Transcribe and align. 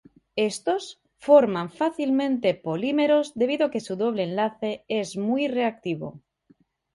Éstos 0.51 0.83
forman 1.27 1.67
fácilmente 1.79 2.49
polímeros 2.65 3.25
debido 3.41 3.63
a 3.67 3.71
que 3.71 3.81
su 3.87 3.95
doble 4.03 4.23
enlace 4.23 4.83
es 4.87 5.15
muy 5.15 5.47
reactivo. 5.47 6.07